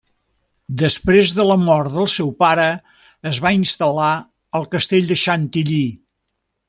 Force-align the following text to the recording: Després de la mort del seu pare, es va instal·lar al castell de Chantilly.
Després 0.83 1.33
de 1.39 1.43
la 1.49 1.57
mort 1.65 1.91
del 1.97 2.09
seu 2.13 2.31
pare, 2.39 2.65
es 3.33 3.41
va 3.47 3.53
instal·lar 3.59 4.11
al 4.61 4.67
castell 4.73 5.13
de 5.13 5.19
Chantilly. 5.27 5.83